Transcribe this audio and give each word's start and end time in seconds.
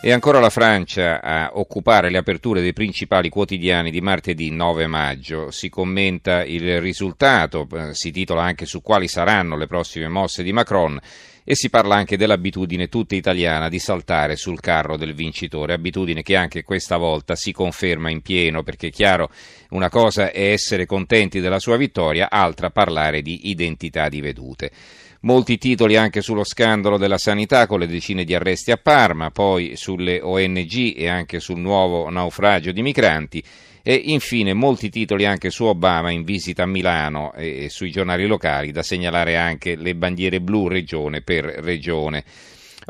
E 0.00 0.12
ancora 0.12 0.38
la 0.38 0.48
Francia 0.48 1.20
a 1.20 1.50
occupare 1.54 2.08
le 2.08 2.18
aperture 2.18 2.60
dei 2.60 2.72
principali 2.72 3.28
quotidiani 3.28 3.90
di 3.90 4.00
martedì 4.00 4.48
9 4.48 4.86
maggio. 4.86 5.50
Si 5.50 5.68
commenta 5.68 6.44
il 6.44 6.80
risultato, 6.80 7.66
eh, 7.72 7.94
si 7.94 8.12
titola 8.12 8.44
anche 8.44 8.64
su 8.64 8.80
quali 8.80 9.08
saranno 9.08 9.56
le 9.56 9.66
prossime 9.66 10.06
mosse 10.06 10.44
di 10.44 10.52
Macron 10.52 11.00
e 11.42 11.56
si 11.56 11.68
parla 11.68 11.96
anche 11.96 12.16
dell'abitudine 12.16 12.88
tutta 12.88 13.16
italiana 13.16 13.68
di 13.68 13.80
saltare 13.80 14.36
sul 14.36 14.60
carro 14.60 14.96
del 14.96 15.14
vincitore, 15.14 15.72
abitudine 15.72 16.22
che 16.22 16.36
anche 16.36 16.62
questa 16.62 16.96
volta 16.96 17.34
si 17.34 17.50
conferma 17.50 18.08
in 18.08 18.20
pieno, 18.20 18.62
perché 18.62 18.88
è 18.88 18.92
chiaro, 18.92 19.30
una 19.70 19.88
cosa 19.88 20.30
è 20.30 20.52
essere 20.52 20.86
contenti 20.86 21.40
della 21.40 21.58
sua 21.58 21.76
vittoria, 21.76 22.30
altra 22.30 22.70
parlare 22.70 23.20
di 23.20 23.48
identità 23.48 24.08
di 24.08 24.20
vedute. 24.20 24.70
Molti 25.22 25.58
titoli 25.58 25.96
anche 25.96 26.20
sullo 26.20 26.44
scandalo 26.44 26.96
della 26.96 27.18
sanità 27.18 27.66
con 27.66 27.80
le 27.80 27.88
decine 27.88 28.22
di 28.22 28.36
arresti 28.36 28.70
a 28.70 28.76
Parma, 28.76 29.32
poi 29.32 29.74
sulle 29.74 30.20
ONG 30.22 30.94
e 30.96 31.08
anche 31.08 31.40
sul 31.40 31.58
nuovo 31.58 32.08
naufragio 32.08 32.70
di 32.70 32.82
migranti 32.82 33.42
e 33.82 33.94
infine 33.94 34.52
molti 34.52 34.90
titoli 34.90 35.26
anche 35.26 35.50
su 35.50 35.64
Obama 35.64 36.12
in 36.12 36.22
visita 36.22 36.62
a 36.62 36.66
Milano 36.66 37.32
e 37.32 37.66
sui 37.68 37.90
giornali 37.90 38.28
locali, 38.28 38.70
da 38.70 38.84
segnalare 38.84 39.36
anche 39.36 39.74
le 39.74 39.96
bandiere 39.96 40.40
blu 40.40 40.68
regione 40.68 41.20
per 41.20 41.44
regione. 41.46 42.22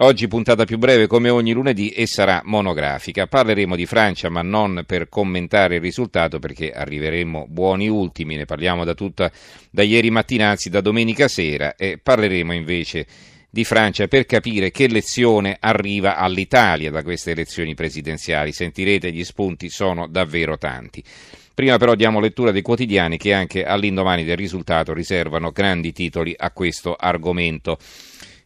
Oggi 0.00 0.28
puntata 0.28 0.64
più 0.64 0.78
breve 0.78 1.08
come 1.08 1.28
ogni 1.28 1.50
lunedì 1.50 1.88
e 1.88 2.06
sarà 2.06 2.40
monografica. 2.44 3.26
Parleremo 3.26 3.74
di 3.74 3.84
Francia 3.84 4.28
ma 4.28 4.42
non 4.42 4.84
per 4.86 5.08
commentare 5.08 5.74
il 5.74 5.80
risultato 5.80 6.38
perché 6.38 6.70
arriveremo 6.70 7.46
buoni 7.48 7.88
ultimi, 7.88 8.36
ne 8.36 8.44
parliamo 8.44 8.84
da, 8.84 8.94
tutta, 8.94 9.28
da 9.72 9.82
ieri 9.82 10.10
mattina, 10.12 10.50
anzi 10.50 10.70
da 10.70 10.80
domenica 10.80 11.26
sera 11.26 11.74
e 11.74 11.98
parleremo 12.00 12.52
invece 12.52 13.06
di 13.50 13.64
Francia 13.64 14.06
per 14.06 14.24
capire 14.24 14.70
che 14.70 14.86
lezione 14.86 15.56
arriva 15.58 16.16
all'Italia 16.16 16.92
da 16.92 17.02
queste 17.02 17.32
elezioni 17.32 17.74
presidenziali. 17.74 18.52
Sentirete 18.52 19.10
gli 19.10 19.24
spunti 19.24 19.68
sono 19.68 20.06
davvero 20.06 20.58
tanti. 20.58 21.02
Prima 21.52 21.76
però 21.76 21.96
diamo 21.96 22.20
lettura 22.20 22.52
dei 22.52 22.62
quotidiani 22.62 23.16
che 23.16 23.32
anche 23.32 23.64
all'indomani 23.64 24.22
del 24.22 24.36
risultato 24.36 24.92
riservano 24.92 25.50
grandi 25.50 25.90
titoli 25.90 26.32
a 26.38 26.52
questo 26.52 26.94
argomento. 26.94 27.78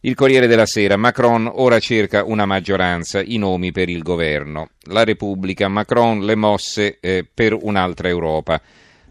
Il 0.05 0.15
Corriere 0.15 0.47
della 0.47 0.65
Sera, 0.65 0.97
Macron 0.97 1.49
ora 1.49 1.79
cerca 1.79 2.25
una 2.25 2.45
maggioranza, 2.45 3.21
i 3.21 3.37
nomi 3.37 3.71
per 3.71 3.87
il 3.87 4.03
governo. 4.03 4.71
La 4.87 5.05
Repubblica, 5.05 5.69
Macron 5.69 6.25
le 6.25 6.35
mosse 6.35 6.97
eh, 6.99 7.25
per 7.33 7.57
un'altra 7.57 8.09
Europa. 8.09 8.61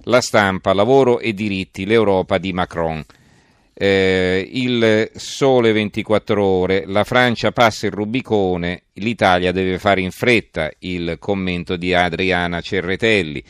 La 0.03 0.21
stampa, 0.21 0.75
lavoro 0.75 1.19
e 1.19 1.33
diritti, 1.33 1.87
l'Europa 1.87 2.37
di 2.37 2.53
Macron. 2.53 3.03
Eh, 3.73 4.47
il 4.53 5.11
sole 5.15 5.73
24 5.73 6.45
ore, 6.45 6.85
la 6.87 7.05
Francia 7.05 7.53
passa 7.53 7.87
il 7.87 7.93
Rubicone, 7.93 8.83
l'Italia 8.97 9.51
deve 9.51 9.79
fare 9.79 10.03
in 10.03 10.11
fretta 10.11 10.71
il 10.81 11.17
commento 11.19 11.77
di 11.77 11.95
Adriana 11.95 12.61
Cerretelli. 12.61 13.43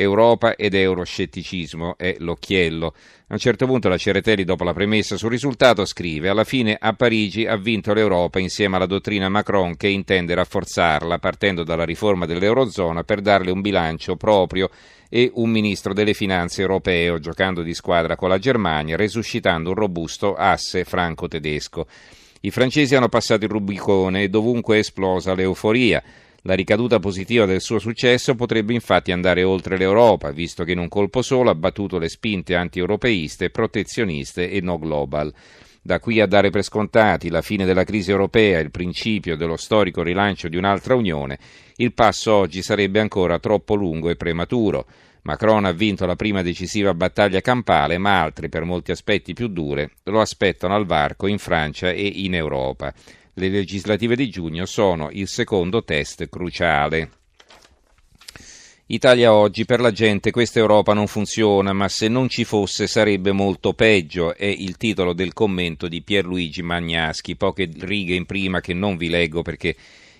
Europa 0.00 0.54
ed 0.54 0.74
euroscetticismo 0.74 1.96
è 1.98 2.14
l'occhiello. 2.18 2.94
A 3.30 3.34
un 3.34 3.38
certo 3.38 3.66
punto 3.66 3.88
la 3.88 3.96
Cerretelli, 3.96 4.44
dopo 4.44 4.62
la 4.62 4.72
premessa 4.72 5.16
sul 5.16 5.30
risultato, 5.30 5.84
scrive: 5.84 6.28
Alla 6.28 6.44
fine 6.44 6.76
a 6.78 6.92
Parigi 6.92 7.46
ha 7.46 7.56
vinto 7.56 7.92
l'Europa 7.92 8.38
insieme 8.38 8.76
alla 8.76 8.86
dottrina 8.86 9.28
Macron 9.28 9.76
che 9.76 9.88
intende 9.88 10.34
rafforzarla 10.34 11.18
partendo 11.18 11.64
dalla 11.64 11.84
riforma 11.84 12.26
dell'Eurozona 12.26 13.02
per 13.02 13.20
darle 13.20 13.50
un 13.50 13.60
bilancio 13.60 14.14
proprio 14.14 14.70
e 15.08 15.32
un 15.34 15.50
ministro 15.50 15.92
delle 15.92 16.14
finanze 16.14 16.60
europeo, 16.60 17.18
giocando 17.18 17.62
di 17.62 17.74
squadra 17.74 18.14
con 18.14 18.28
la 18.28 18.38
Germania, 18.38 18.96
resuscitando 18.96 19.70
un 19.70 19.74
robusto 19.74 20.34
asse 20.34 20.84
franco-tedesco. 20.84 21.86
I 22.42 22.52
francesi 22.52 22.94
hanno 22.94 23.08
passato 23.08 23.44
il 23.44 23.50
Rubicone 23.50 24.22
e 24.22 24.28
dovunque 24.28 24.76
è 24.76 24.78
esplosa 24.78 25.34
l'euforia. 25.34 26.00
La 26.42 26.54
ricaduta 26.54 27.00
positiva 27.00 27.46
del 27.46 27.60
suo 27.60 27.80
successo 27.80 28.36
potrebbe 28.36 28.72
infatti 28.72 29.10
andare 29.10 29.42
oltre 29.42 29.76
l'Europa, 29.76 30.30
visto 30.30 30.62
che 30.62 30.72
in 30.72 30.78
un 30.78 30.88
colpo 30.88 31.20
solo 31.20 31.50
ha 31.50 31.54
battuto 31.56 31.98
le 31.98 32.08
spinte 32.08 32.54
anti-europeiste, 32.54 33.50
protezioniste 33.50 34.48
e 34.48 34.60
no 34.60 34.78
global. 34.78 35.34
Da 35.82 35.98
qui 35.98 36.20
a 36.20 36.26
dare 36.26 36.50
per 36.50 36.62
scontati 36.62 37.28
la 37.28 37.42
fine 37.42 37.64
della 37.64 37.82
crisi 37.82 38.10
europea 38.12 38.58
e 38.58 38.62
il 38.62 38.70
principio 38.70 39.36
dello 39.36 39.56
storico 39.56 40.02
rilancio 40.02 40.48
di 40.48 40.56
un'altra 40.56 40.94
Unione, 40.94 41.38
il 41.76 41.92
passo 41.92 42.34
oggi 42.34 42.62
sarebbe 42.62 43.00
ancora 43.00 43.38
troppo 43.40 43.74
lungo 43.74 44.08
e 44.08 44.16
prematuro. 44.16 44.86
Macron 45.22 45.64
ha 45.64 45.72
vinto 45.72 46.06
la 46.06 46.14
prima 46.14 46.42
decisiva 46.42 46.94
battaglia 46.94 47.40
campale, 47.40 47.98
ma 47.98 48.20
altre, 48.20 48.48
per 48.48 48.64
molti 48.64 48.92
aspetti 48.92 49.32
più 49.34 49.48
dure, 49.48 49.90
lo 50.04 50.20
aspettano 50.20 50.74
al 50.74 50.86
varco 50.86 51.26
in 51.26 51.38
Francia 51.38 51.90
e 51.90 52.06
in 52.06 52.34
Europa. 52.34 52.94
Le 53.38 53.50
legislative 53.50 54.16
di 54.16 54.28
giugno 54.28 54.66
sono 54.66 55.10
il 55.12 55.28
secondo 55.28 55.84
test 55.84 56.28
cruciale. 56.28 57.10
Italia 58.86 59.32
oggi, 59.32 59.64
per 59.64 59.78
la 59.78 59.92
gente 59.92 60.32
questa 60.32 60.58
Europa 60.58 60.92
non 60.92 61.06
funziona, 61.06 61.72
ma 61.72 61.88
se 61.88 62.08
non 62.08 62.28
ci 62.28 62.42
fosse 62.42 62.88
sarebbe 62.88 63.30
molto 63.30 63.74
peggio, 63.74 64.34
è 64.34 64.46
il 64.46 64.76
titolo 64.76 65.12
del 65.12 65.34
commento 65.34 65.86
di 65.86 66.02
Pierluigi 66.02 66.62
Magnaschi, 66.62 67.36
poche 67.36 67.70
righe 67.78 68.16
in 68.16 68.26
prima 68.26 68.60
che 68.60 68.74
non 68.74 68.96
vi 68.96 69.08
leggo 69.08 69.42
perché 69.42 69.76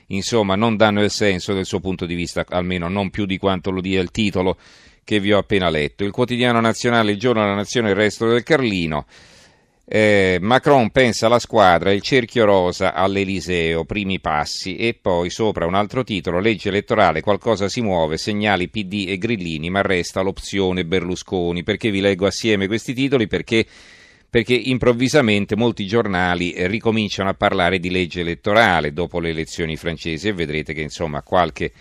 insomma 0.07 0.55
non 0.55 0.77
danno 0.77 1.03
il 1.03 1.11
senso 1.11 1.53
del 1.55 1.67
suo 1.67 1.81
punto 1.81 2.07
di 2.07 2.15
vista, 2.15 2.45
almeno 2.49 2.87
non 2.87 3.11
più 3.11 3.27
di 3.27 3.37
quanto 3.37 3.73
lo 3.73 3.81
dia 3.81 4.01
il 4.01 4.13
titolo 4.13 4.57
che 5.03 5.19
vi 5.19 5.33
ho 5.33 5.39
appena 5.39 5.69
letto. 5.71 6.05
Il 6.05 6.13
quotidiano 6.13 6.61
nazionale, 6.61 7.11
il 7.11 7.19
giorno 7.19 7.43
della 7.43 7.55
nazione, 7.57 7.89
il 7.89 7.97
resto 7.97 8.29
del 8.29 8.45
Carlino. 8.45 9.07
Eh, 9.91 10.37
Macron 10.43 10.91
pensa 10.91 11.27
alla 11.27 11.39
squadra, 11.39 11.93
il 11.93 12.03
cerchio 12.03 12.45
rosa 12.45 12.93
all'Eliseo, 12.93 13.87
primi 13.87 14.21
passi 14.21 14.77
e 14.77 14.93
poi 14.93 15.31
sopra 15.31 15.65
un 15.65 15.75
altro 15.75 16.05
titolo, 16.05 16.41
legge 16.41 16.69
elettorale, 16.69 17.23
qualcosa 17.23 17.71
si 17.71 17.81
muove, 17.81 18.19
segnali 18.19 18.69
PD 18.69 19.07
e 19.09 19.17
Grillini, 19.17 19.71
ma 19.71 19.81
resta 19.81 20.21
l'opzione 20.21 20.85
Berlusconi. 20.85 21.63
Perché 21.63 21.91
vi 21.91 22.01
leggo 22.01 22.27
assieme 22.27 22.67
questi 22.67 22.93
titoli? 22.93 23.27
Perché, 23.29 23.65
perché 24.29 24.53
improvvisamente 24.53 25.57
molti 25.57 25.87
giornali 25.87 26.53
eh, 26.53 26.67
ricominciano 26.67 27.31
a 27.31 27.35
parlare 27.35 27.79
di 27.79 27.89
legge 27.89 28.21
elettorale 28.21 28.93
dopo 28.93 29.21
le 29.21 29.31
elezioni 29.31 29.77
francesi 29.77 30.29
e 30.29 30.35
vedrete 30.35 30.75
che 30.75 30.83
insomma 30.83 31.23
qualche 31.23 31.73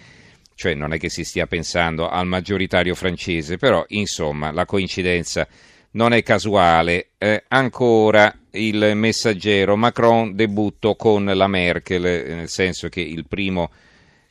cioè 0.56 0.74
non 0.74 0.94
è 0.94 0.97
che 0.97 1.09
si 1.09 1.24
stia 1.24 1.45
pensando 1.45 2.07
al 2.07 2.25
maggioritario 2.25 2.95
francese, 2.95 3.57
però 3.57 3.84
insomma 3.89 4.51
la 4.51 4.66
coincidenza 4.66 5.45
non 5.91 6.13
è 6.13 6.23
casuale. 6.23 7.09
Eh, 7.17 7.43
ancora 7.47 8.33
il 8.51 8.91
messaggero 8.95 9.75
Macron 9.75 10.35
debutto 10.35 10.95
con 10.95 11.25
la 11.25 11.47
Merkel, 11.47 12.05
eh, 12.05 12.33
nel 12.35 12.49
senso 12.49 12.89
che 12.89 13.01
il 13.01 13.25
primo 13.27 13.71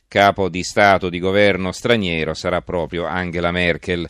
capo 0.07 0.49
di 0.49 0.63
Stato 0.63 1.09
di 1.09 1.19
governo 1.19 1.71
straniero 1.71 2.33
sarà 2.33 2.61
proprio 2.61 3.05
Angela 3.05 3.51
Merkel 3.51 4.07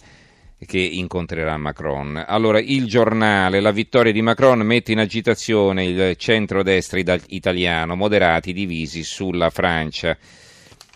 che 0.65 0.79
incontrerà 0.79 1.55
Macron. 1.57 2.23
Allora, 2.27 2.59
il 2.59 2.85
giornale, 2.85 3.59
la 3.59 3.71
vittoria 3.71 4.11
di 4.11 4.21
Macron 4.21 4.59
mette 4.61 4.91
in 4.91 4.99
agitazione 4.99 5.85
il 5.85 6.15
centro-destra 6.17 6.99
italiano, 7.27 7.95
moderati 7.95 8.53
divisi 8.53 9.03
sulla 9.03 9.51
Francia. 9.51 10.17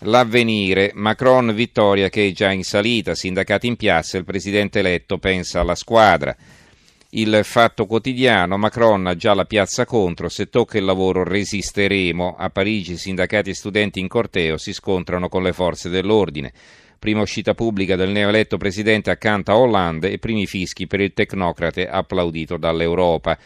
L'avvenire, 0.04 0.90
Macron 0.94 1.54
vittoria 1.54 2.08
che 2.08 2.26
è 2.26 2.32
già 2.32 2.50
in 2.50 2.64
salita, 2.64 3.14
sindacati 3.14 3.68
in 3.68 3.76
piazza, 3.76 4.18
il 4.18 4.24
presidente 4.24 4.80
eletto 4.80 5.18
pensa 5.18 5.60
alla 5.60 5.76
squadra. 5.76 6.36
Il 7.10 7.40
fatto 7.44 7.86
quotidiano, 7.86 8.56
Macron 8.56 9.06
ha 9.06 9.14
già 9.14 9.32
la 9.32 9.44
piazza 9.44 9.84
contro, 9.84 10.28
se 10.28 10.48
tocca 10.48 10.78
il 10.78 10.84
lavoro 10.84 11.22
resisteremo. 11.22 12.34
A 12.36 12.50
Parigi 12.50 12.96
sindacati 12.96 13.50
e 13.50 13.54
studenti 13.54 14.00
in 14.00 14.08
corteo 14.08 14.56
si 14.56 14.72
scontrano 14.72 15.28
con 15.28 15.44
le 15.44 15.52
forze 15.52 15.88
dell'ordine. 15.88 16.52
Prima 16.98 17.20
uscita 17.20 17.54
pubblica 17.54 17.94
del 17.94 18.10
neoeletto 18.10 18.56
presidente 18.56 19.10
accanto 19.10 19.52
a 19.52 19.56
Hollande 19.56 20.10
e 20.10 20.18
primi 20.18 20.46
fischi 20.46 20.88
per 20.88 21.00
il 21.00 21.12
tecnocrate 21.12 21.88
applaudito 21.88 22.56
dall'Europa. 22.56 23.38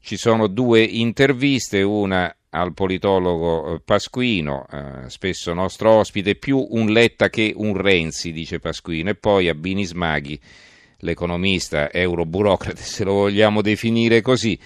Ci 0.00 0.16
sono 0.16 0.46
due 0.46 0.82
interviste, 0.82 1.82
una 1.82 2.32
al 2.50 2.72
politologo 2.74 3.74
eh, 3.74 3.80
Pasquino, 3.80 4.66
eh, 4.70 5.08
spesso 5.08 5.52
nostro 5.52 5.90
ospite, 5.90 6.34
più 6.34 6.64
un 6.70 6.90
Letta 6.90 7.28
che 7.28 7.52
un 7.54 7.76
Renzi, 7.76 8.32
dice 8.32 8.58
Pasquino, 8.58 9.10
e 9.10 9.14
poi 9.14 9.48
a 9.48 9.54
Bini 9.54 9.84
Smaghi, 9.84 10.38
l'economista 10.98 11.90
euroburocrate, 11.90 12.80
se 12.82 13.04
lo 13.04 13.12
vogliamo 13.12 13.62
definire 13.62 14.20
così. 14.20 14.58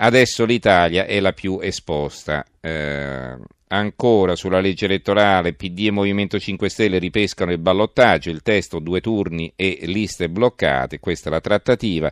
Adesso 0.00 0.44
l'Italia 0.44 1.06
è 1.06 1.18
la 1.20 1.32
più 1.32 1.58
esposta. 1.60 2.44
Eh, 2.60 3.36
Ancora 3.70 4.34
sulla 4.34 4.60
legge 4.60 4.86
elettorale, 4.86 5.52
PD 5.52 5.88
e 5.88 5.90
Movimento 5.90 6.38
5 6.38 6.70
Stelle 6.70 6.98
ripescano 6.98 7.52
il 7.52 7.58
ballottaggio, 7.58 8.30
il 8.30 8.40
testo 8.40 8.78
due 8.78 9.02
turni 9.02 9.52
e 9.54 9.80
liste 9.82 10.30
bloccate, 10.30 11.00
questa 11.00 11.28
è 11.28 11.32
la 11.32 11.40
trattativa. 11.40 12.10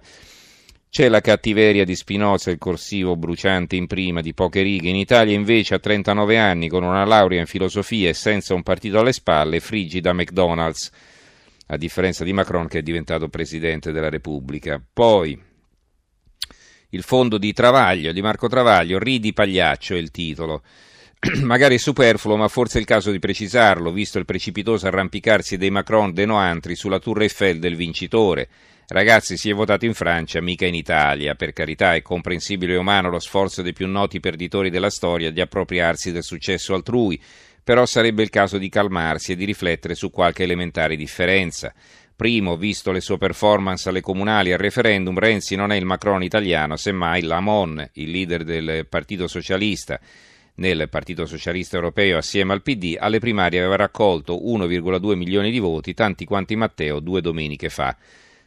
C'è 0.89 1.09
la 1.09 1.21
cattiveria 1.21 1.85
di 1.85 1.95
Spinoza, 1.95 2.51
il 2.51 2.59
corsivo 2.59 3.17
bruciante 3.17 3.77
in 3.77 3.87
prima 3.87 4.21
di 4.21 4.33
poche 4.33 4.63
righe. 4.63 4.89
In 4.89 4.97
Italia 4.97 5.35
invece 5.35 5.75
a 5.75 5.79
39 5.79 6.39
anni, 6.39 6.69
con 6.69 6.83
una 6.83 7.05
laurea 7.05 7.41
in 7.41 7.47
filosofia 7.47 8.09
e 8.09 8.15
senza 8.15 8.55
un 8.55 8.63
partito 8.63 8.99
alle 8.99 9.13
spalle, 9.13 9.61
frigida 9.61 10.13
McDonald's, 10.13 10.91
a 11.67 11.77
differenza 11.77 12.25
di 12.25 12.33
Macron 12.33 12.67
che 12.67 12.79
è 12.79 12.83
diventato 12.83 13.29
Presidente 13.29 13.93
della 13.93 14.09
Repubblica. 14.09 14.83
Poi 14.93 15.39
il 16.91 17.03
fondo 17.03 17.37
di 17.37 17.53
Travaglio, 17.53 18.13
di 18.13 18.23
Marco 18.23 18.49
Travaglio, 18.49 18.99
Ridi 18.99 19.33
Pagliaccio 19.33 19.95
è 19.95 19.99
il 19.99 20.11
titolo. 20.11 20.63
Magari 21.43 21.79
superfluo, 21.79 22.37
ma 22.37 22.49
forse 22.49 22.79
è 22.79 22.81
il 22.81 22.87
caso 22.87 23.11
di 23.11 23.19
precisarlo, 23.19 23.91
visto 23.91 24.19
il 24.19 24.25
precipitoso 24.25 24.87
arrampicarsi 24.87 25.57
dei 25.57 25.71
Macron 25.71 26.13
de 26.13 26.25
Noantri 26.25 26.77
sulla 26.77 26.99
Tour 26.99 27.23
Eiffel 27.23 27.59
del 27.59 27.75
vincitore. 27.75 28.49
Ragazzi, 28.89 29.37
si 29.37 29.51
è 29.51 29.53
votato 29.53 29.85
in 29.85 29.95
Francia, 29.95 30.41
mica 30.41 30.65
in 30.65 30.75
Italia. 30.75 31.35
Per 31.35 31.53
carità, 31.53 31.97
è 31.97 32.03
comprensibile 32.03 32.75
e 32.75 32.77
umano 32.77 33.11
lo 33.11 33.19
sforzo 33.19 33.61
dei 33.61 33.73
più 33.73 33.89
noti 33.89 34.21
perditori 34.21 34.71
della 34.71 34.91
storia 34.91 35.33
di 35.33 35.41
appropriarsi 35.41 36.13
del 36.13 36.23
successo 36.23 36.73
altrui, 36.73 37.21
però 37.65 37.85
sarebbe 37.85 38.23
il 38.23 38.31
caso 38.31 38.59
di 38.59 38.69
calmarsi 38.69 39.33
e 39.33 39.37
di 39.37 39.45
riflettere 39.45 39.97
su 39.97 40.11
qualche 40.11 40.45
elementare 40.45 40.95
differenza. 40.95 41.75
Primo, 42.15 42.57
visto 42.57 42.93
le 42.93 43.01
sue 43.01 43.19
performance 43.19 43.89
alle 43.89 44.01
comunali 44.01 44.51
e 44.51 44.53
al 44.53 44.61
referendum, 44.61 45.19
Renzi 45.19 45.57
non 45.57 45.73
è 45.73 45.77
il 45.77 45.85
Macron 45.85 46.23
italiano, 46.23 46.77
semmai 46.77 47.23
Lamon, 47.23 47.91
il 47.95 48.11
leader 48.11 48.45
del 48.45 48.87
Partito 48.89 49.27
Socialista. 49.27 49.99
Nel 50.55 50.89
Partito 50.89 51.27
Socialista 51.27 51.75
Europeo, 51.75 52.19
assieme 52.19 52.53
al 52.53 52.63
PD, 52.63 52.97
alle 52.97 53.19
primarie 53.19 53.59
aveva 53.59 53.75
raccolto 53.75 54.41
1,2 54.45 55.17
milioni 55.17 55.51
di 55.51 55.59
voti, 55.59 55.93
tanti 55.93 56.25
quanti 56.25 56.55
Matteo 56.55 57.01
due 57.01 57.21
domeniche 57.21 57.69
fa. 57.69 57.97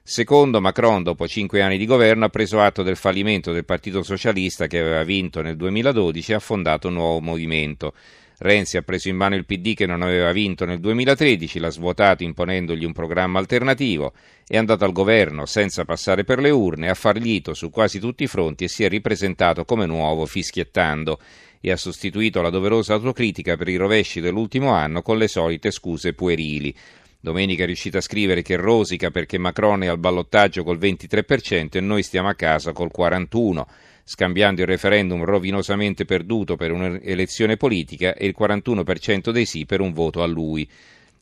Secondo, 0.09 0.59
Macron, 0.59 1.03
dopo 1.03 1.27
cinque 1.27 1.61
anni 1.61 1.77
di 1.77 1.85
governo, 1.85 2.25
ha 2.25 2.29
preso 2.29 2.59
atto 2.59 2.81
del 2.81 2.95
fallimento 2.95 3.51
del 3.51 3.63
Partito 3.63 4.01
Socialista 4.01 4.65
che 4.65 4.79
aveva 4.79 5.03
vinto 5.03 5.43
nel 5.43 5.55
2012 5.55 6.31
e 6.31 6.33
ha 6.33 6.39
fondato 6.39 6.87
un 6.87 6.95
nuovo 6.95 7.19
movimento. 7.19 7.93
Renzi 8.39 8.77
ha 8.77 8.81
preso 8.81 9.07
in 9.07 9.15
mano 9.15 9.35
il 9.35 9.45
PD 9.45 9.75
che 9.75 9.85
non 9.85 10.01
aveva 10.01 10.31
vinto 10.31 10.65
nel 10.65 10.79
2013, 10.79 11.59
l'ha 11.59 11.69
svuotato 11.69 12.23
imponendogli 12.23 12.85
un 12.85 12.91
programma 12.91 13.37
alternativo, 13.37 14.13
è 14.47 14.57
andato 14.57 14.83
al 14.83 14.93
governo 14.93 15.45
senza 15.45 15.85
passare 15.85 16.23
per 16.23 16.39
le 16.39 16.49
urne, 16.49 16.89
ha 16.89 16.95
fallito 16.95 17.53
su 17.53 17.69
quasi 17.69 17.99
tutti 17.99 18.23
i 18.23 18.27
fronti 18.27 18.63
e 18.63 18.67
si 18.67 18.83
è 18.83 18.89
ripresentato 18.89 19.63
come 19.63 19.85
nuovo 19.85 20.25
fischiettando 20.25 21.19
e 21.61 21.69
ha 21.69 21.77
sostituito 21.77 22.41
la 22.41 22.49
doverosa 22.49 22.95
autocritica 22.95 23.55
per 23.57 23.67
i 23.67 23.75
rovesci 23.75 24.21
dell'ultimo 24.21 24.71
anno 24.71 25.03
con 25.03 25.19
le 25.19 25.27
solite 25.27 25.69
scuse 25.69 26.13
puerili. 26.13 26.75
Domenica 27.21 27.63
è 27.63 27.65
riuscita 27.65 27.97
a 27.97 28.01
scrivere 28.01 28.41
che 28.41 28.55
rosica 28.55 29.11
perché 29.11 29.37
Macron 29.37 29.83
è 29.83 29.87
al 29.87 29.97
ballottaggio 29.97 30.63
col 30.63 30.77
23% 30.77 31.71
e 31.71 31.81
noi 31.81 32.01
stiamo 32.01 32.29
a 32.29 32.33
casa 32.33 32.71
col 32.71 32.91
41%, 32.97 33.63
scambiando 34.05 34.61
il 34.61 34.67
referendum 34.67 35.25
rovinosamente 35.25 36.05
perduto 36.05 36.55
per 36.55 36.71
un'elezione 36.71 37.57
politica 37.57 38.13
e 38.13 38.25
il 38.25 38.35
41% 38.39 39.31
dei 39.31 39.45
sì 39.45 39.65
per 39.65 39.81
un 39.81 39.91
voto 39.91 40.23
a 40.23 40.27
lui. 40.27 40.67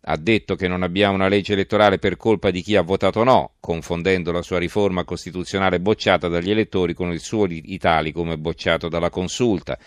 Ha 0.01 0.17
detto 0.17 0.55
che 0.55 0.67
non 0.67 0.83
abbiamo 0.83 1.15
una 1.15 1.27
legge 1.27 1.53
elettorale 1.53 1.97
per 1.97 2.15
colpa 2.15 2.51
di 2.51 2.61
chi 2.61 2.75
ha 2.75 2.83
votato 2.83 3.23
no, 3.23 3.53
confondendo 3.59 4.31
la 4.31 4.43
sua 4.43 4.59
riforma 4.59 5.03
costituzionale 5.03 5.79
bocciata 5.79 6.27
dagli 6.27 6.51
elettori 6.51 6.93
con 6.93 7.11
il 7.11 7.19
suo 7.19 7.47
Italicum 7.49 8.39
bocciato 8.39 8.87
dalla 8.87 9.09
consulta 9.09 9.79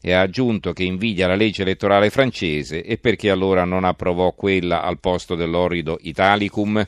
e 0.00 0.12
ha 0.12 0.20
aggiunto 0.20 0.72
che 0.72 0.84
invidia 0.84 1.26
la 1.26 1.34
legge 1.34 1.62
elettorale 1.62 2.10
francese 2.10 2.82
e 2.82 2.98
perché 2.98 3.30
allora 3.30 3.64
non 3.64 3.84
approvò 3.84 4.32
quella 4.32 4.82
al 4.82 5.00
posto 5.00 5.34
dell'orrido 5.34 5.98
Italicum. 6.00 6.84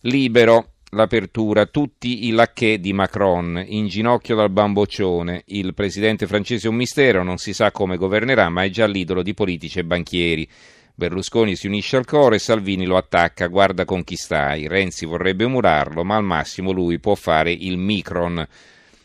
Libero 0.00 0.68
l'apertura, 0.90 1.66
tutti 1.66 2.26
i 2.26 2.30
lacchè 2.30 2.78
di 2.78 2.92
Macron, 2.92 3.62
in 3.66 3.88
ginocchio 3.88 4.36
dal 4.36 4.50
bamboccione. 4.50 5.42
Il 5.46 5.74
presidente 5.74 6.26
francese 6.26 6.66
è 6.66 6.70
un 6.70 6.76
mistero, 6.76 7.22
non 7.22 7.38
si 7.38 7.52
sa 7.52 7.70
come 7.70 7.96
governerà, 7.96 8.48
ma 8.48 8.64
è 8.64 8.70
già 8.70 8.86
l'idolo 8.86 9.22
di 9.22 9.34
politici 9.34 9.80
e 9.80 9.84
banchieri. 9.84 10.48
Berlusconi 10.96 11.56
si 11.56 11.66
unisce 11.66 11.96
al 11.96 12.04
coro 12.04 12.36
e 12.36 12.38
Salvini 12.38 12.86
lo 12.86 12.96
attacca, 12.96 13.48
guarda 13.48 13.84
con 13.84 14.04
chi 14.04 14.14
stai. 14.14 14.68
Renzi 14.68 15.04
vorrebbe 15.06 15.46
murarlo, 15.46 16.04
ma 16.04 16.14
al 16.14 16.22
massimo 16.22 16.70
lui 16.70 17.00
può 17.00 17.16
fare 17.16 17.50
il 17.50 17.76
micron. 17.76 18.46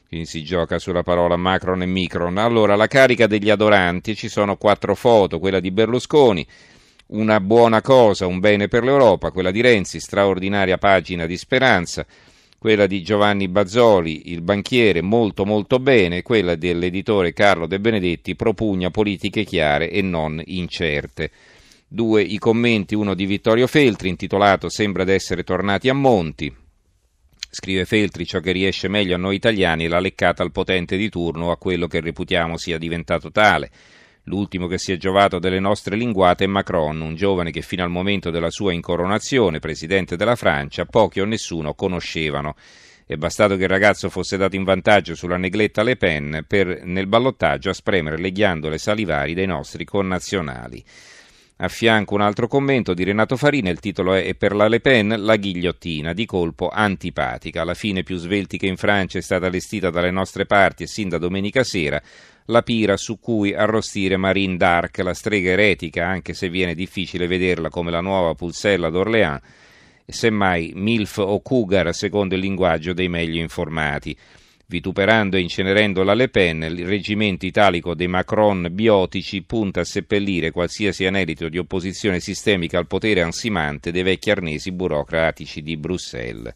Quindi 0.10 0.26
si 0.26 0.44
gioca 0.44 0.80
sulla 0.80 1.04
parola 1.04 1.38
Macron 1.38 1.84
e 1.84 1.86
Micron. 1.86 2.40
Allora, 2.40 2.76
la 2.76 2.88
carica 2.88 3.28
degli 3.28 3.52
adoranti, 3.52 4.16
ci 4.16 4.28
sono 4.28 4.58
quattro 4.58 4.96
foto, 4.96 5.38
quella 5.38 5.60
di 5.60 5.70
Berlusconi, 5.70 6.44
una 7.10 7.40
buona 7.40 7.82
cosa, 7.82 8.26
un 8.26 8.40
bene 8.40 8.68
per 8.68 8.84
l'Europa, 8.84 9.30
quella 9.30 9.52
di 9.52 9.62
Renzi, 9.62 10.00
straordinaria 10.00 10.80
pagina 10.80 11.28
di 11.28 11.38
speranza, 11.38 12.08
quella 12.58 12.88
di 12.88 13.04
Giovanni 13.04 13.50
Bazzoli, 13.50 14.32
il 14.32 14.42
banchiere, 14.42 15.02
molto 15.02 15.46
molto 15.46 15.78
bene, 15.78 16.24
quella 16.24 16.56
dell'editore 16.56 17.32
Carlo 17.32 17.68
De 17.68 17.80
Benedetti, 17.80 18.36
propugna 18.36 18.90
politiche 18.90 19.44
chiare 19.44 19.92
e 19.92 20.02
non 20.02 20.42
incerte. 20.44 21.30
Due 21.88 22.24
i 22.24 22.40
commenti, 22.40 22.96
uno 22.96 23.14
di 23.14 23.28
Vittorio 23.28 23.68
Feltri, 23.68 24.10
intitolato 24.10 24.70
Sembra 24.70 25.04
d'essere 25.04 25.44
tornati 25.44 25.88
a 25.88 25.94
Monti, 25.94 26.52
Scrive 27.52 27.86
Feltri, 27.86 28.28
ciò 28.28 28.42
che 28.42 28.52
riesce 28.52 28.88
meglio 28.88 29.16
a 29.16 29.18
noi 29.18 29.36
italiani 29.36 29.86
è 29.86 29.88
la 29.88 30.00
leccata 30.00 30.44
al 30.44 30.52
potente 30.52 30.98
di 30.98 31.10
turno 31.10 31.48
o 31.48 31.52
a 31.52 31.58
quello 31.58 31.88
che 31.88 32.00
reputiamo 32.00 32.58
sia 32.58 32.78
diventato 32.78 33.32
tale. 33.32 33.72
L'ultimo 34.26 34.68
che 34.68 34.78
si 34.78 34.92
è 34.92 34.98
giovato 34.98 35.40
delle 35.40 35.60
nostre 35.60 35.96
linguate 35.96 36.44
è 36.44 36.48
Macron, 36.48 37.02
un 37.02 37.16
giovane 37.16 37.50
che 37.50 37.64
fino 37.64 37.84
al 37.84 37.90
momento 37.90 38.30
della 38.30 38.52
sua 38.52 38.72
incoronazione, 38.72 39.58
presidente 39.58 40.16
della 40.16 40.36
Francia, 40.36 40.86
pochi 40.86 41.22
o 41.22 41.26
nessuno 41.26 41.74
conoscevano. 41.74 42.56
È 43.08 43.16
bastato 43.16 43.58
che 43.58 43.64
il 43.64 43.70
ragazzo 43.70 44.10
fosse 44.10 44.38
dato 44.38 44.56
in 44.56 44.64
vantaggio 44.64 45.16
sulla 45.16 45.38
negletta 45.38 45.82
Le 45.82 45.96
Pen 45.96 46.46
per 46.48 46.84
nel 46.84 47.08
ballottaggio 47.08 47.72
a 47.72 47.74
spremere 47.74 48.20
le 48.20 48.32
ghiandole 48.32 48.78
salivari 48.78 49.34
dei 49.34 49.48
nostri 49.48 49.86
connazionali. 49.86 50.84
A 51.62 51.68
fianco 51.68 52.14
un 52.14 52.22
altro 52.22 52.48
commento 52.48 52.94
di 52.94 53.04
Renato 53.04 53.36
Farina, 53.36 53.70
il 53.70 53.82
titolo 53.82 54.14
è 54.14 54.34
per 54.34 54.56
la 54.56 54.70
Le 54.70 54.80
Pen 54.80 55.14
la 55.18 55.36
ghigliottina, 55.36 56.14
di 56.14 56.26
colpo 56.26 56.70
antipatica. 56.70 57.64
Alla 57.64 57.74
fine 57.74 58.04
più 58.04 58.16
svelti 58.16 58.58
che 58.58 58.66
in 58.66 58.78
Francia 58.78 59.18
è 59.18 59.22
stata 59.22 59.48
allestita 59.48 59.90
dalle 59.90 60.10
nostre 60.10 60.46
parti 60.46 60.84
e 60.84 60.88
sin 60.88 61.10
da 61.10 61.18
domenica 61.18 61.66
sera 61.66 62.02
la 62.46 62.62
pira 62.62 62.96
su 62.96 63.20
cui 63.20 63.54
arrostire 63.54 64.16
Marine 64.16 64.56
d'Arc, 64.56 65.00
la 65.00 65.14
strega 65.14 65.52
eretica, 65.52 66.08
anche 66.08 66.34
se 66.34 66.48
viene 66.48 66.76
difficile 66.76 67.28
vederla 67.28 67.68
come 67.68 67.92
la 67.92 68.00
nuova 68.00 68.36
pulsella 68.36 68.90
d'Orléans, 68.90 69.42
e 70.06 70.14
semmai 70.14 70.72
MILF 70.74 71.18
o 71.18 71.42
Cougar 71.42 71.94
secondo 71.94 72.36
il 72.36 72.42
linguaggio 72.42 72.94
dei 72.94 73.10
meglio 73.10 73.42
informati. 73.42 74.16
Vituperando 74.72 75.36
e 75.36 75.40
incenerendo 75.40 76.04
la 76.04 76.14
Le 76.14 76.30
Pen, 76.30 76.62
il 76.62 76.86
reggimento 76.86 77.48
italico 77.48 77.96
dei 77.96 78.06
Macron 78.06 78.68
biotici 78.70 79.42
punta 79.42 79.80
a 79.80 79.84
seppellire 79.84 80.52
qualsiasi 80.52 81.08
anelito 81.08 81.50
di 81.50 81.58
opposizione 81.58 82.20
sistemica 82.20 82.78
al 82.78 82.86
potere 82.86 83.24
ansimante 83.24 83.92
dei 83.92 84.04
vecchi 84.04 84.30
arnesi 84.30 84.72
burocratici 84.72 85.64
di 85.64 85.76
Bruxelles. 85.76 86.54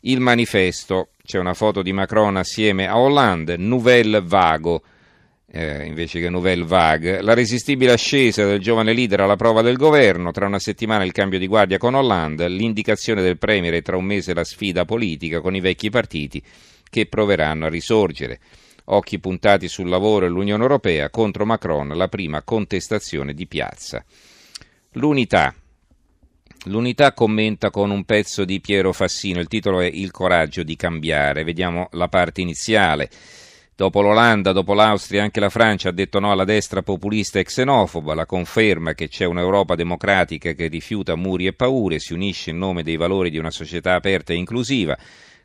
Il 0.00 0.20
manifesto, 0.20 1.10
c'è 1.22 1.38
una 1.38 1.52
foto 1.52 1.82
di 1.82 1.92
Macron 1.92 2.38
assieme 2.38 2.86
a 2.86 2.96
Hollande, 2.96 3.58
Nouvelle 3.58 4.22
Vago, 4.22 4.82
eh, 5.52 5.84
invece 5.84 6.20
che 6.20 6.30
Nouvelle 6.30 6.64
Vague, 6.64 7.20
la 7.20 7.34
resistibile 7.34 7.92
ascesa 7.92 8.46
del 8.46 8.60
giovane 8.60 8.94
leader 8.94 9.20
alla 9.20 9.36
prova 9.36 9.60
del 9.60 9.76
governo, 9.76 10.30
tra 10.30 10.46
una 10.46 10.58
settimana 10.58 11.04
il 11.04 11.12
cambio 11.12 11.38
di 11.38 11.46
guardia 11.46 11.76
con 11.76 11.92
Hollande, 11.92 12.48
l'indicazione 12.48 13.20
del 13.20 13.36
Premier 13.36 13.74
e 13.74 13.82
tra 13.82 13.98
un 13.98 14.06
mese 14.06 14.32
la 14.32 14.42
sfida 14.42 14.86
politica 14.86 15.42
con 15.42 15.54
i 15.54 15.60
vecchi 15.60 15.90
partiti 15.90 16.42
che 16.90 17.06
proveranno 17.06 17.64
a 17.64 17.70
risorgere. 17.70 18.40
Occhi 18.86 19.20
puntati 19.20 19.68
sul 19.68 19.88
lavoro 19.88 20.26
e 20.26 20.28
l'Unione 20.28 20.62
Europea 20.62 21.08
contro 21.08 21.46
Macron, 21.46 21.96
la 21.96 22.08
prima 22.08 22.42
contestazione 22.42 23.32
di 23.32 23.46
piazza. 23.46 24.04
L'unità. 24.94 25.54
L'unità 26.64 27.14
commenta 27.14 27.70
con 27.70 27.90
un 27.90 28.04
pezzo 28.04 28.44
di 28.44 28.60
Piero 28.60 28.92
Fassino, 28.92 29.40
il 29.40 29.48
titolo 29.48 29.80
è 29.80 29.86
Il 29.86 30.10
coraggio 30.10 30.62
di 30.62 30.76
cambiare. 30.76 31.44
Vediamo 31.44 31.88
la 31.92 32.08
parte 32.08 32.40
iniziale. 32.40 33.08
Dopo 33.80 34.02
l'Olanda, 34.02 34.52
dopo 34.52 34.74
l'Austria, 34.74 35.22
anche 35.22 35.40
la 35.40 35.48
Francia 35.48 35.88
ha 35.88 35.92
detto 35.92 36.18
no 36.18 36.32
alla 36.32 36.44
destra 36.44 36.82
populista 36.82 37.38
e 37.38 37.44
xenofoba, 37.44 38.12
la 38.12 38.26
conferma 38.26 38.92
che 38.92 39.08
c'è 39.08 39.24
un'Europa 39.24 39.74
democratica 39.74 40.52
che 40.52 40.66
rifiuta 40.66 41.14
muri 41.14 41.46
e 41.46 41.54
paure, 41.54 41.98
si 41.98 42.12
unisce 42.12 42.50
in 42.50 42.58
nome 42.58 42.82
dei 42.82 42.98
valori 42.98 43.30
di 43.30 43.38
una 43.38 43.50
società 43.50 43.94
aperta 43.94 44.34
e 44.34 44.36
inclusiva, 44.36 44.98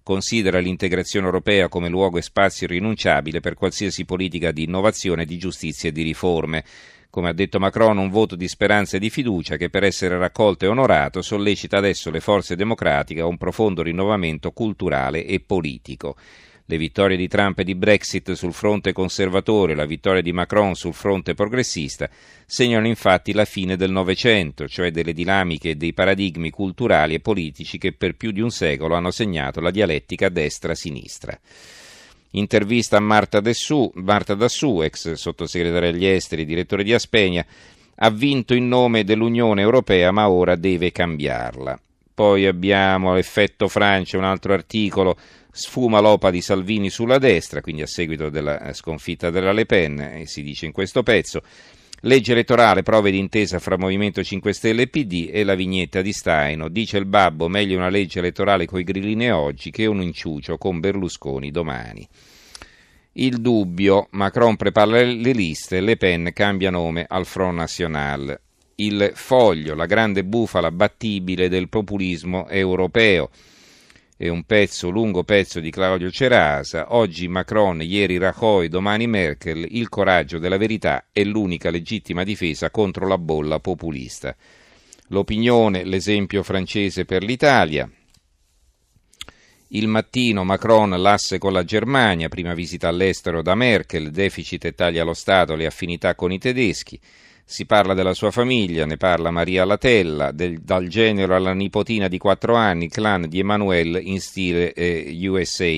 considera 0.06 0.60
l'integrazione 0.60 1.26
europea 1.26 1.68
come 1.68 1.90
luogo 1.90 2.20
e 2.20 2.22
spazio 2.22 2.68
irrinunciabile 2.68 3.40
per 3.40 3.56
qualsiasi 3.56 4.06
politica 4.06 4.52
di 4.52 4.62
innovazione, 4.62 5.26
di 5.26 5.40
giustizia 5.40 5.90
e 5.90 5.92
di 5.92 6.04
riforme. 6.04 6.64
Come 7.10 7.30
ha 7.30 7.34
detto 7.34 7.60
Macron, 7.60 7.98
un 7.98 8.12
voto 8.12 8.36
di 8.36 8.48
speranza 8.48 8.98
e 8.98 9.00
di 9.00 9.10
fiducia 9.10 9.58
che 9.58 9.72
per 9.72 9.84
essere 9.84 10.20
raccolto 10.20 10.64
e 10.64 10.68
onorato 10.68 11.24
sollecita 11.24 11.78
adesso 11.78 12.12
le 12.12 12.20
forze 12.20 12.56
democratiche 12.56 13.22
a 13.22 13.26
un 13.26 13.38
profondo 13.38 13.82
rinnovamento 13.82 14.52
culturale 14.52 15.26
e 15.26 15.40
politico. 15.40 16.16
Le 16.68 16.78
vittorie 16.78 17.16
di 17.16 17.28
Trump 17.28 17.60
e 17.60 17.64
di 17.64 17.76
Brexit 17.76 18.32
sul 18.32 18.52
fronte 18.52 18.92
conservatore 18.92 19.74
e 19.74 19.76
la 19.76 19.86
vittoria 19.86 20.24
di 20.24 20.34
Macron 20.34 20.74
sul 20.74 20.96
fronte 20.96 21.36
progressista 21.36 22.10
segnano 22.44 22.88
infatti 22.88 23.34
la 23.34 23.46
fine 23.46 23.76
del 23.76 23.92
Novecento, 23.92 24.68
cioè 24.68 24.90
delle 24.90 25.14
dinamiche 25.14 25.70
e 25.70 25.76
dei 25.76 25.94
paradigmi 25.94 26.50
culturali 26.50 27.14
e 27.14 27.20
politici 27.20 27.78
che 27.78 27.92
per 27.92 28.16
più 28.16 28.32
di 28.32 28.42
un 28.42 28.50
secolo 28.50 28.96
hanno 28.96 29.12
segnato 29.12 29.60
la 29.62 29.70
dialettica 29.70 30.30
destra-sinistra. 30.30 31.40
Intervista 32.32 32.98
a 32.98 33.02
Marta 33.02 33.42
Dessù, 33.42 33.92
Marta 33.98 34.34
Dassù, 34.34 34.82
ex 34.82 35.14
sottosegretaria 35.14 35.90
agli 35.90 36.06
esteri, 36.08 36.46
direttore 36.46 36.84
di 36.84 36.94
Aspegna, 36.94 37.46
ha 37.98 38.10
vinto 38.10 38.56
in 38.56 38.68
nome 38.68 39.04
dell'Unione 39.04 39.62
Europea 39.62 40.12
ma 40.12 40.28
ora 40.30 40.56
deve 40.56 40.92
cambiarla. 40.92 41.80
Poi 42.16 42.48
abbiamo 42.48 43.14
l'effetto 43.14 43.68
Francia, 43.68 44.18
un 44.18 44.24
altro 44.24 44.54
articolo 44.54 45.16
sfuma 45.56 46.02
l'opa 46.02 46.32
di 46.32 46.42
Salvini 46.42 46.90
sulla 46.90 47.18
destra, 47.18 47.62
quindi 47.62 47.82
a 47.82 47.88
seguito 47.88 48.30
della 48.30 48.62
eh, 48.62 48.74
sconfitta 48.74 49.30
della 49.30 49.54
Le 49.54 49.66
Pen, 49.66 50.00
e 50.00 50.28
si 50.28 50.44
dice 50.44 50.66
in 50.66 50.74
questo 50.74 51.02
pezzo. 51.02 51.42
Legge 52.02 52.34
elettorale, 52.34 52.84
prove 52.84 53.10
di 53.10 53.18
intesa 53.18 53.58
fra 53.60 53.78
Movimento 53.78 54.22
5 54.22 54.52
Stelle 54.52 54.82
e 54.84 54.88
PD 54.88 55.30
e 55.32 55.46
la 55.46 55.56
vignetta 55.56 56.02
di 56.02 56.12
Staino. 56.12 56.68
Dice 56.68 56.98
il 56.98 57.06
babbo, 57.06 57.48
meglio 57.48 57.78
una 57.78 57.90
legge 57.90 58.20
elettorale 58.20 58.66
coi 58.66 58.84
grillini 58.84 59.32
oggi 59.32 59.72
che 59.72 59.86
un 59.86 60.02
inciucio 60.02 60.58
con 60.58 60.82
Berlusconi 60.82 61.50
domani. 61.52 62.06
Il 63.14 63.40
dubbio, 63.40 64.08
Macron 64.12 64.58
prepara 64.58 65.04
le 65.04 65.32
liste, 65.32 65.80
Le 65.80 65.96
Pen 65.96 66.32
cambia 66.34 66.70
nome 66.70 67.06
al 67.08 67.26
Front 67.26 67.58
National. 67.58 68.40
Il 68.76 69.12
foglio, 69.16 69.74
la 69.74 69.86
grande 69.86 70.26
bufala 70.26 70.70
battibile 70.70 71.48
del 71.48 71.70
populismo 71.70 72.46
europeo 72.50 73.30
è 74.18 74.30
un 74.30 74.44
pezzo, 74.44 74.90
lungo 74.90 75.26
pezzo 75.26 75.60
di 75.60 75.70
Claudio 75.70 76.10
Cerasa, 76.10 76.96
oggi 76.96 77.28
Macron, 77.28 77.82
ieri 77.82 78.18
Rajoy, 78.18 78.70
domani 78.70 79.08
Merkel, 79.08 79.68
il 79.70 79.90
coraggio 79.90 80.40
della 80.40 80.56
verità 80.56 81.08
è 81.12 81.22
l'unica 81.26 81.70
legittima 81.70 82.24
difesa 82.24 82.72
contro 82.72 83.08
la 83.08 83.18
bolla 83.18 83.60
populista. 83.60 84.34
L'opinione, 85.10 85.84
l'esempio 85.84 86.44
francese 86.44 87.04
per 87.04 87.24
l'Italia. 87.24 87.90
Il 89.70 89.88
mattino 89.90 90.46
Macron 90.46 90.92
l'asse 90.92 91.38
con 91.38 91.52
la 91.52 91.66
Germania, 91.66 92.30
prima 92.30 92.54
visita 92.54 92.88
all'estero 92.88 93.42
da 93.42 93.54
Merkel, 93.54 94.12
deficit 94.12 94.64
e 94.64 94.74
taglia 94.74 95.02
allo 95.02 95.14
Stato, 95.14 95.56
le 95.56 95.66
affinità 95.66 96.16
con 96.16 96.32
i 96.32 96.40
tedeschi. 96.40 96.98
Si 97.48 97.66
parla 97.68 97.94
della 97.94 98.16
sua 98.16 98.32
famiglia, 98.32 98.88
ne 98.88 98.98
parla 98.98 99.30
Maria 99.30 99.66
Latella, 99.66 100.32
del, 100.32 100.62
dal 100.62 100.88
genero 100.88 101.36
alla 101.36 101.54
nipotina 101.54 102.08
di 102.08 102.18
quattro 102.18 102.56
anni, 102.56 102.90
clan 102.90 103.28
di 103.30 103.40
Emanuele 103.40 104.00
in 104.00 104.20
stile 104.20 104.74
eh, 104.74 105.16
USA. 105.28 105.72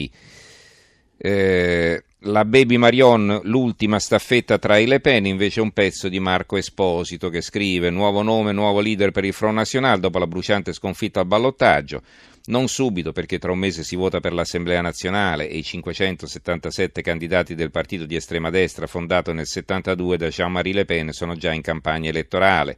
Eh, 1.18 2.04
la 2.22 2.46
Baby 2.46 2.78
Marion, 2.78 3.42
l'ultima 3.44 4.00
staffetta 4.00 4.58
tra 4.58 4.78
i 4.78 4.88
Le 4.88 5.02
Pen, 5.02 5.26
invece 5.26 5.62
un 5.62 5.72
pezzo 5.72 6.08
di 6.08 6.20
Marco 6.20 6.58
Esposito 6.58 7.30
che 7.30 7.42
scrive 7.42 7.90
nuovo 7.90 8.22
nome, 8.22 8.54
nuovo 8.54 8.80
leader 8.80 9.12
per 9.12 9.26
il 9.26 9.34
Front 9.34 9.56
National 9.56 10.00
dopo 10.00 10.20
la 10.20 10.28
bruciante 10.28 10.74
sconfitta 10.74 11.20
al 11.20 11.28
ballottaggio. 11.28 12.02
Non 12.48 12.70
subito 12.70 13.12
perché 13.12 13.40
tra 13.40 13.52
un 13.52 13.60
mese 13.60 13.84
si 13.84 13.98
vota 13.98 14.22
per 14.22 14.32
l'Assemblea 14.32 14.80
nazionale 14.80 15.50
e 15.50 15.58
i 15.58 15.64
577 15.64 17.02
candidati 17.02 17.56
del 17.56 17.72
partito 17.72 18.06
di 18.06 18.16
estrema 18.16 18.50
destra 18.50 18.88
fondato 18.88 19.34
nel 19.34 19.46
72 19.46 20.16
da 20.16 20.30
Jean-Marie 20.30 20.74
Le 20.74 20.86
Pen 20.86 21.12
sono 21.12 21.36
già 21.36 21.52
in 21.52 21.62
campagna 21.62 22.10
elettorale. 22.10 22.78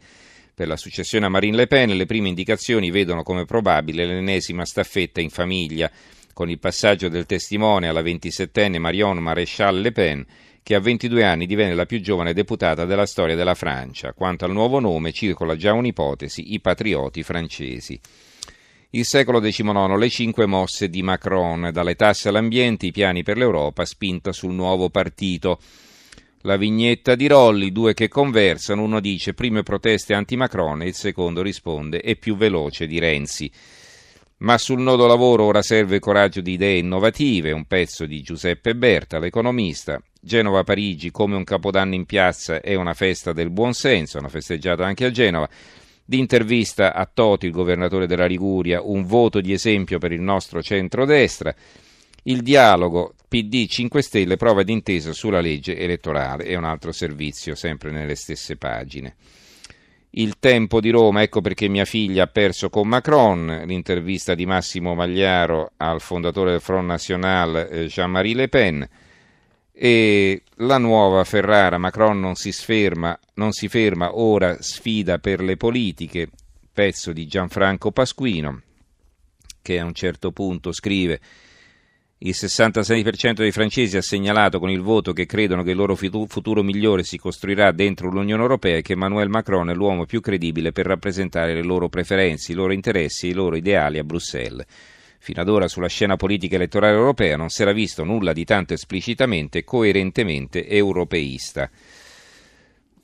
Per 0.56 0.68
la 0.68 0.76
successione 0.76 1.28
a 1.28 1.30
Marine 1.30 1.56
Le 1.56 1.68
Pen 1.68 1.96
le 1.96 2.08
prime 2.08 2.30
indicazioni 2.30 2.90
vedono 2.90 3.22
come 3.22 3.46
probabile 3.46 4.08
l'ennesima 4.08 4.66
staffetta 4.66 5.22
in 5.22 5.30
famiglia, 5.30 5.92
con 6.34 6.50
il 6.50 6.58
passaggio 6.58 7.08
del 7.08 7.28
testimone 7.28 7.88
alla 7.88 8.02
27enne 8.02 8.80
Marion 8.80 9.20
Maréchal 9.20 9.82
Le 9.82 9.92
Pen, 9.92 10.26
che 10.64 10.74
a 10.74 10.80
22 10.80 11.24
anni 11.24 11.46
divenne 11.46 11.76
la 11.76 11.86
più 11.86 12.02
giovane 12.02 12.34
deputata 12.34 12.86
della 12.86 13.06
storia 13.06 13.36
della 13.36 13.54
Francia. 13.54 14.14
Quanto 14.14 14.46
al 14.46 14.52
nuovo 14.52 14.80
nome 14.80 15.12
circola 15.12 15.56
già 15.56 15.74
un'ipotesi, 15.74 16.54
i 16.54 16.60
patrioti 16.60 17.22
francesi. 17.22 18.00
Il 18.92 19.06
secolo 19.06 19.40
XIX, 19.40 19.96
le 20.00 20.10
cinque 20.10 20.48
mosse 20.48 20.90
di 20.90 21.04
Macron, 21.04 21.70
dalle 21.72 21.94
tasse 21.94 22.30
all'ambiente, 22.30 22.88
i 22.88 22.92
piani 22.92 23.22
per 23.22 23.38
l'Europa, 23.38 23.86
spinta 23.86 24.32
sul 24.32 24.52
nuovo 24.52 24.90
partito. 24.90 25.60
La 26.42 26.58
vignetta 26.58 27.14
di 27.14 27.28
Rolli, 27.28 27.72
due 27.72 27.94
che 27.94 28.08
conversano, 28.08 28.82
uno 28.82 29.00
dice 29.00 29.36
prime 29.36 29.62
proteste 29.62 30.16
anti-Macron 30.16 30.82
e 30.82 30.88
il 30.88 30.96
secondo 30.96 31.44
risponde 31.44 32.00
è 32.00 32.16
più 32.16 32.36
veloce 32.36 32.88
di 32.88 32.98
Renzi. 32.98 33.52
Ma 34.38 34.58
sul 34.58 34.80
nodo 34.80 35.06
lavoro 35.06 35.44
ora 35.44 35.62
serve 35.62 36.00
coraggio 36.00 36.42
di 36.42 36.54
idee 36.54 36.80
innovative, 36.80 37.52
un 37.52 37.66
pezzo 37.66 38.08
di 38.08 38.24
Giuseppe 38.24 38.74
Berta, 38.74 39.20
l'economista. 39.20 40.02
Genova-Parigi 40.20 41.12
come 41.12 41.36
un 41.36 41.44
capodanno 41.44 41.94
in 41.94 42.08
piazza 42.08 42.60
è 42.60 42.74
una 42.74 42.96
festa 42.96 43.34
del 43.34 43.52
buonsenso, 43.52 44.18
hanno 44.18 44.30
festeggiato 44.30 44.82
anche 44.82 45.06
a 45.06 45.12
Genova. 45.12 45.48
Di 46.10 46.18
intervista 46.18 46.96
a 46.96 47.06
Toti, 47.06 47.46
il 47.46 47.52
governatore 47.52 48.08
della 48.08 48.26
Liguria, 48.26 48.82
un 48.82 49.06
voto 49.06 49.42
di 49.42 49.54
esempio 49.54 50.00
per 50.00 50.12
il 50.12 50.22
nostro 50.22 50.60
centrodestra. 50.60 51.54
Il 52.24 52.42
dialogo 52.42 53.14
PD 53.28 53.68
5 53.68 54.02
Stelle, 54.02 54.36
prova 54.36 54.64
d'intesa 54.64 55.14
sulla 55.14 55.40
legge 55.40 55.78
elettorale 55.78 56.46
è 56.46 56.56
un 56.56 56.64
altro 56.64 56.92
servizio, 56.92 57.54
sempre 57.54 57.92
nelle 57.92 58.16
stesse 58.16 58.56
pagine. 58.56 59.18
Il 60.10 60.40
tempo 60.40 60.80
di 60.82 60.90
Roma, 60.90 61.22
ecco 61.22 61.42
perché 61.42 61.68
mia 61.68 61.86
figlia 61.86 62.24
ha 62.24 62.28
perso 62.28 62.72
con 62.72 62.88
Macron, 62.88 63.66
l'intervista 63.68 64.34
di 64.34 64.48
Massimo 64.48 64.96
Magliaro 64.96 65.74
al 65.78 66.02
fondatore 66.02 66.50
del 66.50 66.62
Front 66.62 66.88
National 66.88 67.68
eh, 67.70 67.86
Jean-Marie 67.86 68.34
Le 68.34 68.48
Pen 68.48 68.90
e 69.82 70.44
la 70.56 70.78
nuova 70.78 71.24
Ferrara, 71.24 71.78
Macron 71.78 72.20
non 72.20 72.36
si, 72.36 72.52
sferma, 72.52 73.18
non 73.36 73.54
si 73.54 73.70
ferma, 73.70 74.18
ora 74.20 74.58
sfida 74.60 75.20
per 75.20 75.40
le 75.40 75.56
politiche, 75.56 76.28
pezzo 76.74 77.14
di 77.14 77.26
Gianfranco 77.26 77.90
Pasquino, 77.92 78.62
che 79.62 79.80
a 79.80 79.86
un 79.86 79.94
certo 79.94 80.34
punto 80.34 80.74
scrive 80.74 81.22
il 82.18 82.36
66% 82.36 83.36
dei 83.36 83.54
francesi 83.54 83.96
ha 83.96 84.02
segnalato 84.02 84.60
con 84.60 84.70
il 84.70 84.82
voto 84.82 85.14
che 85.14 85.26
credono 85.26 85.64
che 85.64 85.72
il 85.72 85.78
loro 85.78 85.96
futuro 85.96 86.62
migliore 86.62 87.04
si 87.04 87.18
costruirà 87.18 87.72
dentro 87.72 88.10
l'Unione 88.10 88.42
Europea 88.42 88.76
e 88.76 88.82
che 88.82 88.92
Emmanuel 88.92 89.30
Macron 89.30 89.70
è 89.70 89.74
l'uomo 89.74 90.06
più 90.06 90.20
credibile 90.20 90.74
per 90.74 90.88
rappresentare 90.88 91.54
le 91.54 91.64
loro 91.64 91.88
preferenze, 91.88 92.52
i 92.52 92.56
loro 92.56 92.74
interessi 92.74 93.28
e 93.28 93.30
i 93.30 93.34
loro 93.34 93.56
ideali 93.56 93.98
a 93.98 94.04
Bruxelles. 94.04 94.66
Fino 95.22 95.42
ad 95.42 95.50
ora 95.50 95.68
sulla 95.68 95.88
scena 95.88 96.16
politica 96.16 96.56
elettorale 96.56 96.96
europea 96.96 97.36
non 97.36 97.50
si 97.50 97.62
era 97.62 97.74
visto 97.74 98.04
nulla 98.04 98.32
di 98.32 98.46
tanto 98.46 98.74
esplicitamente, 98.74 99.64
coerentemente 99.64 100.68
europeista. 100.68 101.70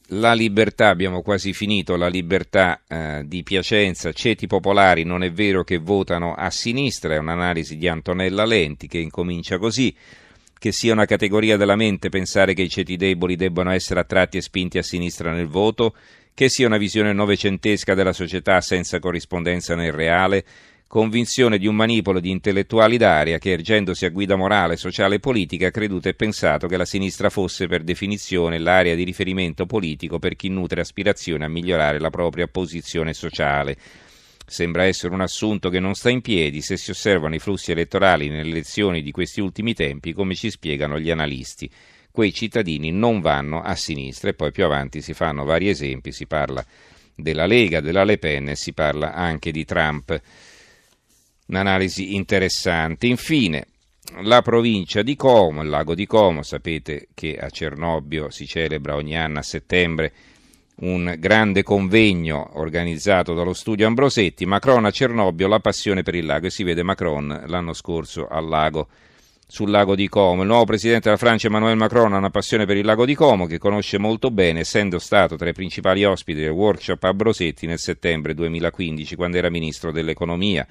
La 0.10 0.34
libertà, 0.34 0.90
abbiamo 0.90 1.22
quasi 1.22 1.52
finito, 1.52 1.96
la 1.96 2.08
libertà 2.08 2.82
eh, 2.88 3.24
di 3.26 3.44
Piacenza, 3.44 4.14
ceti 4.14 4.48
popolari 4.48 5.04
non 5.04 5.24
è 5.24 5.32
vero 5.32 5.64
che 5.64 5.78
votano 5.78 6.34
a 6.36 6.50
sinistra, 6.52 7.16
è 7.16 7.18
un'analisi 7.18 7.76
di 7.76 7.88
Antonella 7.88 8.46
Lenti 8.46 8.88
che 8.88 9.00
incomincia 9.00 9.58
così, 9.58 9.94
che 10.58 10.72
sia 10.72 10.94
una 10.94 11.06
categoria 11.06 11.58
della 11.58 11.76
mente 11.76 12.10
pensare 12.10 12.54
che 12.54 12.62
i 12.62 12.70
ceti 12.70 12.96
deboli 12.96 13.36
debbano 13.36 13.72
essere 13.72 14.00
attratti 14.00 14.38
e 14.38 14.42
spinti 14.42 14.78
a 14.78 14.84
sinistra 14.84 15.32
nel 15.32 15.48
voto, 15.48 15.96
che 16.36 16.50
sia 16.50 16.68
una 16.68 16.78
visione 16.78 17.12
novecentesca 17.12 17.94
della 17.94 18.14
società 18.14 18.62
senza 18.62 19.00
corrispondenza 19.00 19.74
nel 19.74 19.92
reale, 19.92 20.46
convinzione 20.96 21.58
di 21.58 21.68
un 21.68 21.76
manipolo 21.76 22.22
di 22.22 22.30
intellettuali 22.30 22.96
d'aria 22.96 23.38
che, 23.38 23.52
ergendosi 23.52 24.06
a 24.06 24.10
guida 24.10 24.38
morale, 24.38 24.78
sociale 24.78 25.16
e 25.16 25.20
politica, 25.20 25.68
ha 25.68 25.70
creduto 25.70 26.08
e 26.08 26.14
pensato 26.14 26.68
che 26.68 26.78
la 26.78 26.86
sinistra 26.86 27.30
fosse 27.30 27.68
per 27.68 27.84
definizione 27.84 28.60
l'area 28.60 28.96
di 28.96 29.04
riferimento 29.04 29.66
politico 29.66 30.20
per 30.20 30.38
chi 30.38 30.48
nutre 30.48 30.80
aspirazione 30.80 31.44
a 31.44 31.50
migliorare 31.50 32.00
la 32.00 32.10
propria 32.10 32.48
posizione 32.48 33.14
sociale. 33.14 33.76
Sembra 34.46 34.86
essere 34.86 35.14
un 35.14 35.20
assunto 35.20 35.68
che 35.68 35.82
non 35.82 35.96
sta 35.96 36.10
in 36.10 36.22
piedi 36.22 36.62
se 36.62 36.78
si 36.78 36.92
osservano 36.92 37.36
i 37.36 37.40
flussi 37.40 37.72
elettorali 37.72 38.30
nelle 38.30 38.52
elezioni 38.52 39.02
di 39.02 39.12
questi 39.12 39.42
ultimi 39.42 39.74
tempi, 39.74 40.14
come 40.14 40.34
ci 40.34 40.50
spiegano 40.50 40.98
gli 40.98 41.12
analisti. 41.12 41.70
Quei 42.10 42.32
cittadini 42.32 42.92
non 42.92 43.20
vanno 43.20 43.62
a 43.62 43.76
sinistra 43.76 44.30
e 44.30 44.34
poi 44.34 44.54
più 44.54 44.64
avanti 44.64 45.02
si 45.02 45.14
fanno 45.14 45.44
vari 45.44 45.68
esempi, 45.68 46.14
si 46.14 46.26
parla 46.26 46.66
della 47.14 47.46
Lega, 47.46 47.82
della 47.82 48.06
Le 48.06 48.18
Pen 48.18 48.48
e 48.48 48.56
si 48.56 48.72
parla 48.72 49.14
anche 49.14 49.52
di 49.52 49.66
Trump 49.66 50.22
un'analisi 51.48 52.16
interessante. 52.16 53.08
Infine, 53.08 53.68
la 54.22 54.42
provincia 54.42 55.02
di 55.02 55.16
Como, 55.16 55.62
il 55.62 55.70
lago 55.70 55.96
di 55.96 56.06
Como, 56.06 56.44
sapete 56.44 57.08
che 57.14 57.38
a 57.38 57.50
Cernobbio 57.50 58.30
si 58.30 58.46
celebra 58.46 58.96
ogni 58.96 59.18
anno 59.18 59.40
a 59.40 59.44
settembre 59.44 60.14
un 60.78 61.16
grande 61.18 61.64
convegno 61.64 62.50
organizzato 62.60 63.34
dallo 63.34 63.54
studio 63.54 63.88
Ambrosetti, 63.88 64.46
Macron 64.46 64.86
a 64.86 64.92
Cernobbio, 64.92 65.48
la 65.48 65.60
passione 65.60 66.04
per 66.04 66.16
il 66.16 66.26
lago 66.26 66.48
e 66.48 66.50
si 66.50 66.64
vede 66.64 66.84
Macron 66.84 67.44
l'anno 67.48 67.74
scorso 67.74 68.28
al 68.28 68.48
lago, 68.48 68.90
sul 69.48 69.70
lago 69.70 69.96
di 69.96 70.10
Como. 70.10 70.42
Il 70.42 70.48
nuovo 70.48 70.66
presidente 70.66 71.06
della 71.06 71.18
Francia 71.18 71.48
Emmanuel 71.48 71.78
Macron 71.78 72.14
ha 72.14 72.18
una 72.18 72.30
passione 72.30 72.66
per 72.66 72.76
il 72.76 72.86
lago 72.86 73.06
di 73.06 73.16
Como 73.16 73.46
che 73.46 73.58
conosce 73.58 73.98
molto 73.98 74.32
bene, 74.32 74.62
essendo 74.62 75.00
stato 75.00 75.38
tra 75.38 75.48
i 75.48 75.54
principali 75.54 76.04
ospiti 76.04 76.42
del 76.42 76.50
workshop 76.50 77.04
Ambrosetti 77.04 77.66
nel 77.68 77.80
settembre 77.80 78.34
2015 78.34 79.16
quando 79.16 79.38
era 79.38 79.50
ministro 79.50 79.92
dell'economia. 79.92 80.68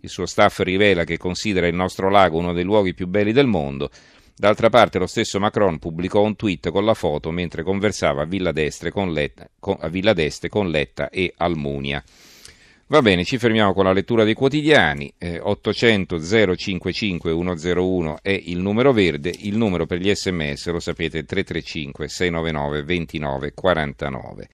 Il 0.00 0.08
suo 0.08 0.26
staff 0.26 0.60
rivela 0.60 1.04
che 1.04 1.16
considera 1.16 1.66
il 1.66 1.74
nostro 1.74 2.08
lago 2.08 2.38
uno 2.38 2.52
dei 2.52 2.64
luoghi 2.64 2.94
più 2.94 3.06
belli 3.06 3.32
del 3.32 3.46
mondo. 3.46 3.90
D'altra 4.36 4.70
parte 4.70 5.00
lo 5.00 5.06
stesso 5.06 5.40
Macron 5.40 5.78
pubblicò 5.80 6.22
un 6.22 6.36
tweet 6.36 6.70
con 6.70 6.84
la 6.84 6.94
foto 6.94 7.32
mentre 7.32 7.64
conversava 7.64 8.22
a 8.22 8.24
Villa 8.24 8.52
d'Este 8.52 8.92
con 8.92 9.12
Letta, 9.12 9.50
con, 9.58 9.76
Villa 9.90 10.12
d'Este 10.12 10.48
con 10.48 10.70
Letta 10.70 11.10
e 11.10 11.34
Almunia. 11.38 12.02
Va 12.90 13.02
bene, 13.02 13.24
ci 13.24 13.36
fermiamo 13.36 13.74
con 13.74 13.84
la 13.84 13.92
lettura 13.92 14.24
dei 14.24 14.32
quotidiani. 14.32 15.12
Eh, 15.18 15.40
800 15.40 16.20
055 16.56 17.32
101 17.32 18.18
è 18.22 18.30
il 18.30 18.60
numero 18.60 18.92
verde, 18.92 19.34
il 19.40 19.56
numero 19.56 19.84
per 19.84 19.98
gli 19.98 20.14
sms 20.14 20.68
lo 20.68 20.80
sapete 20.80 21.24
335 21.24 22.08
699 22.08 22.82
29 22.84 23.52
49. 23.52 24.46